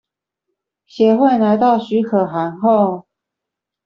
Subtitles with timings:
[0.87, 3.05] 協會拿到許可函後